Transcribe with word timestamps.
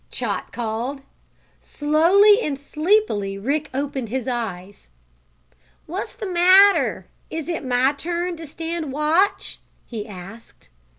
Chot 0.09 0.51
called. 0.51 1.01
Slowly 1.61 2.41
and 2.41 2.57
sleepily 2.57 3.37
Rick 3.37 3.69
opened 3.71 4.09
his 4.09 4.27
eyes. 4.27 4.89
"What's 5.85 6.13
the 6.13 6.25
matter? 6.25 7.05
Is 7.29 7.47
it 7.47 7.63
my 7.63 7.93
turn 7.93 8.35
to 8.37 8.47
stand 8.47 8.91
watch?" 8.91 9.59
he 9.85 10.07
asked. 10.07 10.69